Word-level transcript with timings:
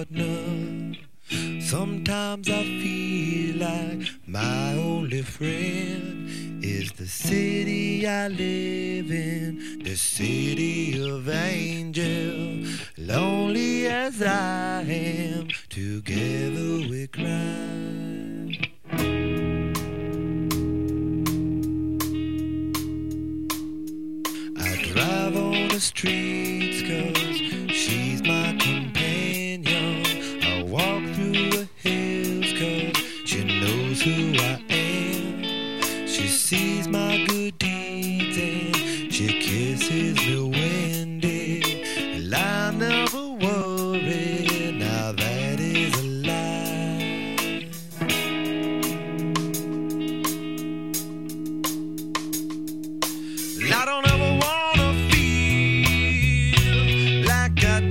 partner. 0.00 0.94
Sometimes 1.60 2.48
I 2.48 2.62
feel 2.82 3.56
like 3.56 4.08
my 4.26 4.72
only 4.74 5.22
friend 5.22 6.64
is 6.64 6.92
the 6.92 7.06
city 7.06 8.06
I 8.06 8.28
live 8.28 9.10
in, 9.10 9.80
the 9.84 9.96
city 9.96 10.98
of 11.06 11.28
angels. 11.28 12.80
Lonely 12.96 13.86
as 13.88 14.22
I 14.22 14.82
am, 14.82 15.48
together 15.68 16.88
we 16.90 17.06
cry. 17.06 17.28
I 24.56 24.70
drive 24.92 25.36
on 25.36 25.68
the 25.68 25.80
streets 25.80 26.80
cause 26.88 27.76
she's 27.76 28.22
my 28.22 28.56
companion. 28.58 28.99
Knows 33.90 34.02
who 34.02 34.34
I 34.38 34.62
am. 34.70 35.42
She 36.06 36.28
sees 36.28 36.86
my 36.86 37.24
good 37.26 37.58
deeds 37.58 38.38
and 38.38 39.12
she 39.12 39.40
kisses 39.40 40.16
me 40.16 40.42
when. 40.48 41.20
And 41.22 42.34
I 42.34 42.70
never 42.70 43.28
worry, 43.30 44.72
now 44.78 45.12
that 45.12 45.60
is 45.60 45.94
a 45.94 46.02
lie. 46.28 47.66
I 53.72 53.84
don't 53.84 54.06
ever 54.06 54.38
wanna 54.44 54.92
feel 55.10 56.62
like 57.26 57.64
I 57.64 57.89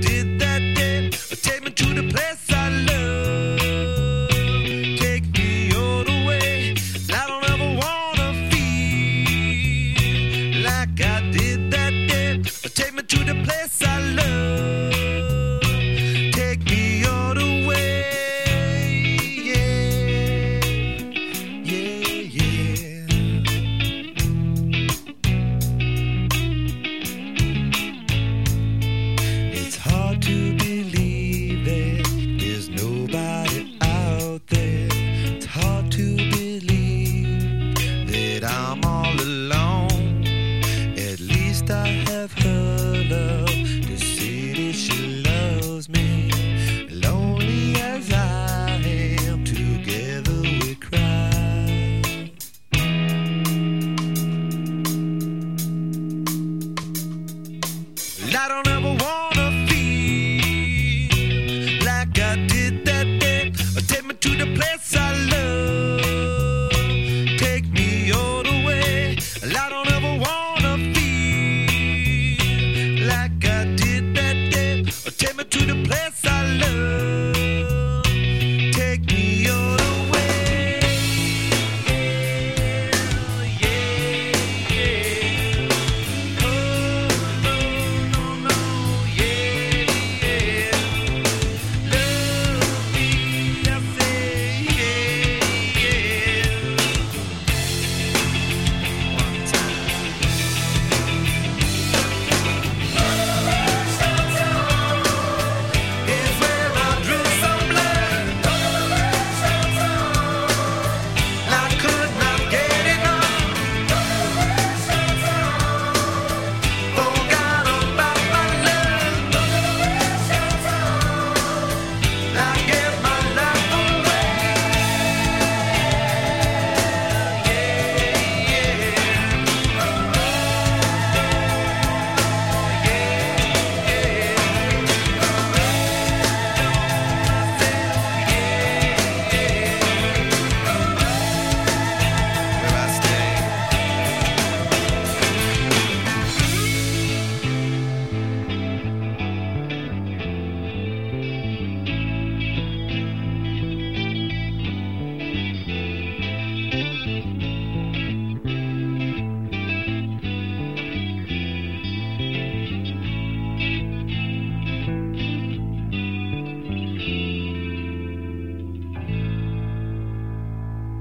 Ever 58.32 58.54
want 58.54 58.69